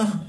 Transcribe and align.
Oh. 0.00 0.24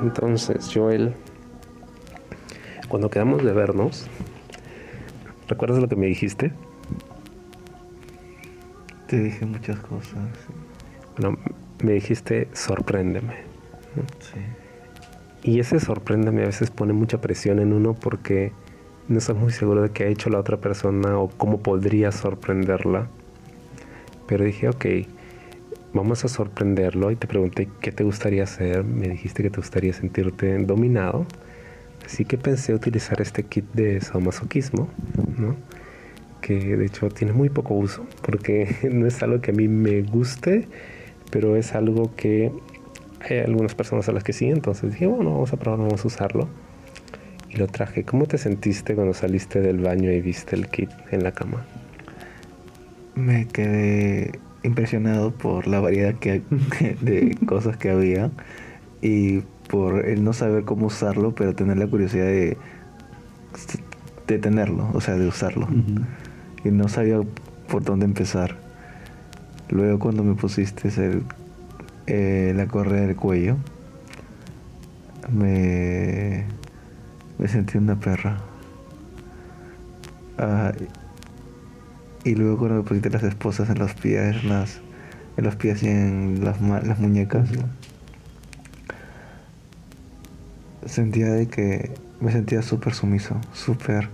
Entonces, 0.00 0.70
Joel, 0.72 1.14
cuando 2.88 3.08
quedamos 3.08 3.42
de 3.42 3.52
vernos, 3.52 4.06
¿recuerdas 5.48 5.80
lo 5.80 5.88
que 5.88 5.96
me 5.96 6.06
dijiste? 6.06 6.52
Te 9.06 9.18
dije 9.20 9.46
muchas 9.46 9.78
cosas. 9.80 10.28
Bueno, 11.16 11.38
me 11.82 11.92
dijiste 11.92 12.48
sorpréndeme. 12.52 13.36
Sí. 14.20 14.65
Y 15.46 15.60
ese 15.60 15.78
sorpréndeme 15.78 16.42
a 16.42 16.46
veces 16.46 16.72
pone 16.72 16.92
mucha 16.92 17.20
presión 17.20 17.60
en 17.60 17.72
uno 17.72 17.94
porque 17.94 18.50
no 19.06 19.18
estás 19.18 19.36
muy 19.36 19.52
seguro 19.52 19.80
de 19.80 19.90
qué 19.90 20.02
ha 20.02 20.08
hecho 20.08 20.28
la 20.28 20.40
otra 20.40 20.56
persona 20.56 21.18
o 21.18 21.28
cómo 21.28 21.60
podría 21.60 22.10
sorprenderla. 22.10 23.06
Pero 24.26 24.44
dije, 24.44 24.68
ok, 24.68 24.84
vamos 25.94 26.24
a 26.24 26.28
sorprenderlo 26.28 27.12
y 27.12 27.16
te 27.16 27.28
pregunté 27.28 27.68
qué 27.80 27.92
te 27.92 28.02
gustaría 28.02 28.42
hacer. 28.42 28.82
Me 28.82 29.08
dijiste 29.08 29.44
que 29.44 29.50
te 29.50 29.58
gustaría 29.58 29.92
sentirte 29.92 30.58
dominado. 30.64 31.24
Así 32.04 32.24
que 32.24 32.38
pensé 32.38 32.74
utilizar 32.74 33.20
este 33.20 33.44
kit 33.44 33.66
de 33.72 34.00
sadomasoquismo, 34.00 34.88
¿no? 35.38 35.54
que 36.40 36.76
de 36.76 36.86
hecho 36.86 37.08
tiene 37.08 37.32
muy 37.32 37.48
poco 37.48 37.74
uso 37.74 38.06
porque 38.22 38.76
no 38.92 39.06
es 39.06 39.22
algo 39.22 39.40
que 39.40 39.52
a 39.52 39.54
mí 39.54 39.68
me 39.68 40.02
guste, 40.02 40.66
pero 41.30 41.54
es 41.54 41.74
algo 41.74 42.14
que 42.16 42.52
hay 43.34 43.40
algunas 43.40 43.74
personas 43.74 44.08
a 44.08 44.12
las 44.12 44.24
que 44.24 44.32
sí, 44.32 44.46
entonces 44.46 44.92
dije, 44.92 45.06
bueno, 45.06 45.32
vamos 45.32 45.52
a 45.52 45.56
probar, 45.56 45.80
vamos 45.80 46.04
a 46.04 46.08
usarlo. 46.08 46.48
Y 47.50 47.56
lo 47.56 47.66
traje. 47.66 48.04
¿Cómo 48.04 48.26
te 48.26 48.38
sentiste 48.38 48.94
cuando 48.94 49.14
saliste 49.14 49.60
del 49.60 49.78
baño 49.78 50.10
y 50.12 50.20
viste 50.20 50.56
el 50.56 50.68
kit 50.68 50.90
en 51.10 51.22
la 51.22 51.32
cama? 51.32 51.64
Me 53.14 53.46
quedé 53.46 54.38
impresionado 54.62 55.30
por 55.30 55.66
la 55.66 55.80
variedad 55.80 56.14
que, 56.14 56.42
de 57.00 57.36
cosas 57.46 57.76
que 57.76 57.90
había 57.90 58.30
y 59.00 59.40
por 59.68 60.06
el 60.06 60.22
no 60.22 60.32
saber 60.32 60.64
cómo 60.64 60.86
usarlo, 60.86 61.34
pero 61.34 61.54
tener 61.54 61.76
la 61.78 61.86
curiosidad 61.86 62.26
de, 62.26 62.56
de 64.26 64.38
tenerlo, 64.38 64.90
o 64.92 65.00
sea, 65.00 65.14
de 65.14 65.26
usarlo. 65.26 65.68
Y 66.64 66.70
no 66.70 66.88
sabía 66.88 67.20
por 67.68 67.82
dónde 67.84 68.04
empezar. 68.04 68.56
Luego 69.68 69.98
cuando 69.98 70.22
me 70.22 70.34
pusiste 70.34 70.88
el, 70.88 71.22
eh, 72.06 72.52
la 72.54 72.66
correa 72.66 73.02
del 73.02 73.16
cuello, 73.16 73.56
me, 75.30 76.44
me 77.38 77.48
sentí 77.48 77.78
una 77.78 77.98
perra. 77.98 78.38
Ah, 80.38 80.72
y 82.24 82.34
luego 82.34 82.58
cuando 82.58 82.76
me 82.76 82.82
pusiste 82.82 83.10
las 83.10 83.22
esposas 83.22 83.70
en 83.70 83.78
los 83.78 83.94
pies, 83.94 84.36
en, 84.42 85.44
los 85.44 85.56
pies 85.56 85.82
y 85.82 85.88
en 85.88 86.44
las, 86.44 86.60
las 86.60 86.98
muñecas, 86.98 87.48
sentía 90.84 91.28
de 91.32 91.48
que 91.48 91.94
me 92.20 92.32
sentía 92.32 92.62
súper 92.62 92.94
sumiso, 92.94 93.36
súper 93.52 94.08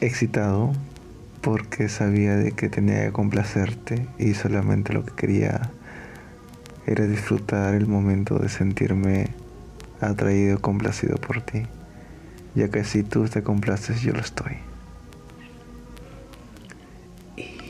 excitado 0.00 0.72
porque 1.46 1.88
sabía 1.88 2.34
de 2.34 2.50
que 2.50 2.68
tenía 2.68 3.06
que 3.06 3.12
complacerte 3.12 4.08
y 4.18 4.34
solamente 4.34 4.92
lo 4.92 5.04
que 5.06 5.14
quería 5.14 5.70
era 6.88 7.06
disfrutar 7.06 7.76
el 7.76 7.86
momento 7.86 8.36
de 8.40 8.48
sentirme 8.48 9.28
atraído, 10.00 10.58
complacido 10.60 11.18
por 11.18 11.42
ti, 11.42 11.62
ya 12.56 12.68
que 12.68 12.82
si 12.82 13.04
tú 13.04 13.28
te 13.28 13.44
complaces 13.44 14.02
yo 14.02 14.12
lo 14.12 14.18
estoy. 14.18 14.54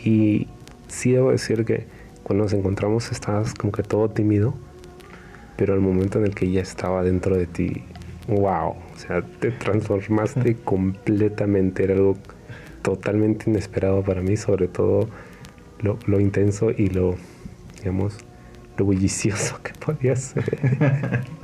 Y 0.03 0.49
sí 0.89 1.13
debo 1.13 1.31
decir 1.31 1.67
que 1.67 1.87
cuando 2.23 2.45
nos 2.45 2.55
encontramos 2.55 3.13
estabas 3.13 3.53
como 3.53 3.73
que 3.73 3.83
todo 3.83 4.09
tímido, 4.09 4.55
pero 5.59 5.75
el 5.75 5.81
momento 5.81 6.19
en 6.19 6.25
el 6.25 6.35
que 6.35 6.51
ya 6.51 6.63
estaba 6.63 7.03
dentro 7.03 7.37
de 7.37 7.47
ti, 7.47 7.85
wow, 8.27 8.71
o 8.71 8.99
sea, 8.99 9.21
te 9.21 9.51
transformaste 9.51 10.55
completamente, 10.65 11.85
era 11.85 11.93
algo 11.93 12.17
totalmente 12.83 13.51
inesperado 13.51 14.03
para 14.03 14.23
mí, 14.23 14.37
sobre 14.37 14.69
todo 14.69 15.09
lo, 15.81 16.21
intenso 16.21 16.71
y 16.71 16.89
lo, 16.89 17.17
digamos, 17.79 18.19
lo 18.77 18.85
bullicioso 18.85 19.61
que 19.63 19.73
podía 19.85 20.17
ser. 20.17 20.59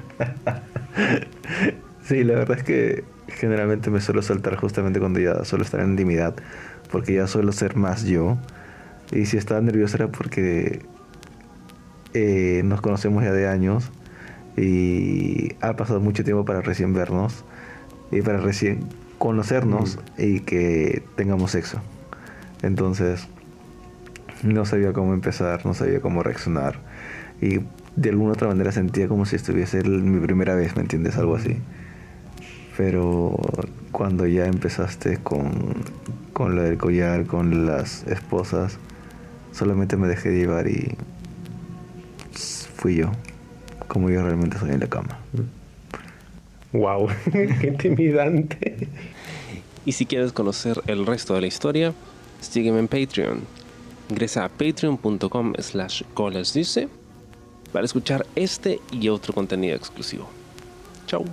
sí, 2.05 2.25
la 2.25 2.35
verdad 2.35 2.59
es 2.59 2.65
que 2.65 3.05
generalmente 3.29 3.91
me 3.91 4.01
suelo 4.01 4.23
saltar 4.23 4.57
justamente 4.57 5.01
cuando 5.01 5.21
ya 5.21 5.45
suelo 5.45 5.65
estar 5.65 5.81
en 5.81 5.91
intimidad, 5.91 6.35
porque 6.91 7.15
ya 7.15 7.27
suelo 7.27 7.53
ser 7.53 7.77
más 7.77 8.05
yo. 8.05 8.39
Y 9.11 9.27
si 9.27 9.37
estaba 9.37 9.61
nervioso 9.61 9.97
era 9.97 10.09
porque 10.09 10.81
eh, 12.15 12.63
nos 12.65 12.81
conocemos 12.81 13.25
ya 13.25 13.33
de 13.33 13.47
años 13.49 13.91
y 14.57 15.55
ha 15.61 15.77
pasado 15.77 16.01
mucho 16.01 16.25
tiempo 16.25 16.45
para 16.45 16.61
recién 16.61 16.93
vernos 16.93 17.45
y 18.11 18.21
para 18.23 18.39
recién 18.39 18.81
conocernos 19.23 20.01
y 20.19 20.41
que 20.41 21.05
tengamos 21.15 21.53
sexo. 21.53 21.79
Entonces, 22.61 23.29
no 24.43 24.65
sabía 24.65 24.93
cómo 24.93 25.15
empezar, 25.15 25.65
no 25.65 25.75
sabía 25.75 26.01
cómo 26.01 26.25
reaccionar 26.25 26.81
y 27.41 27.61
de 27.95 28.11
alguna 28.11 28.33
otra 28.33 28.49
manera 28.49 28.73
sentía 28.73 29.07
como 29.07 29.25
si 29.25 29.37
estuviese 29.37 29.85
mi 29.85 30.19
primera 30.19 30.57
vez, 30.57 30.75
¿me 30.75 30.83
entiendes? 30.83 31.17
Algo 31.19 31.37
así. 31.37 31.59
Pero 32.77 33.37
cuando 33.93 34.27
ya 34.27 34.47
empezaste 34.47 35.19
con, 35.19 35.85
con 36.33 36.57
lo 36.57 36.65
del 36.65 36.77
collar, 36.77 37.25
con 37.25 37.65
las 37.65 38.05
esposas, 38.09 38.79
solamente 39.53 39.97
me 39.97 40.09
dejé 40.09 40.33
llevar 40.37 40.67
y 40.67 40.97
fui 42.75 42.97
yo, 42.97 43.13
como 43.87 44.11
yo 44.11 44.21
realmente 44.25 44.59
soy 44.59 44.71
en 44.71 44.81
la 44.81 44.89
cama. 44.89 45.17
¡Wow! 46.73 47.09
¡Qué 47.33 47.69
intimidante! 47.69 48.89
Y 49.85 49.93
si 49.93 50.07
quieres 50.07 50.33
conocer 50.33 50.81
el 50.87 51.07
resto 51.07 51.35
de 51.35 51.41
la 51.41 51.47
historia, 51.47 51.93
sígueme 52.41 52.79
en 52.79 52.89
Patreon. 52.89 53.41
Ingresa 54.11 54.45
a 54.45 54.49
patreon.com 54.49 55.55
slash 55.59 56.03
dice 56.55 56.89
para 57.73 57.85
escuchar 57.85 58.27
este 58.37 58.81
y 58.91 59.09
otro 59.09 59.33
contenido 59.33 59.75
exclusivo. 59.77 60.29
Chao. 61.07 61.25